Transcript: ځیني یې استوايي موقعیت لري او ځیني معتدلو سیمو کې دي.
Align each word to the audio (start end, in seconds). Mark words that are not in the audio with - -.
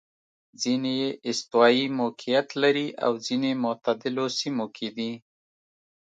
ځیني 0.61 0.93
یې 1.01 1.09
استوايي 1.29 1.85
موقعیت 1.99 2.47
لري 2.63 2.87
او 3.05 3.11
ځیني 3.25 3.51
معتدلو 3.63 4.25
سیمو 4.39 4.65
کې 4.75 4.89
دي. 4.97 5.11